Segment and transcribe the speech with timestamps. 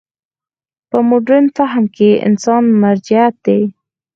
[0.89, 3.61] په مډرن فهم کې انسان مرجعیت دی.